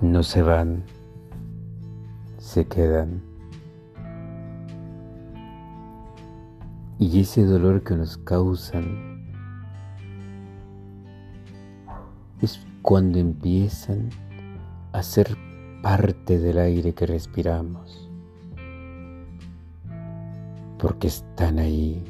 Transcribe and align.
no 0.00 0.22
se 0.22 0.42
van, 0.42 0.84
se 2.38 2.66
quedan. 2.66 3.22
Y 6.98 7.20
ese 7.20 7.44
dolor 7.44 7.82
que 7.82 7.94
nos 7.94 8.16
causan 8.18 9.24
es 12.40 12.60
cuando 12.82 13.18
empiezan 13.18 14.10
a 14.92 15.02
ser 15.02 15.36
parte 15.82 16.38
del 16.38 16.58
aire 16.58 16.94
que 16.94 17.06
respiramos, 17.06 18.10
porque 20.78 21.08
están 21.08 21.58
ahí 21.58 22.02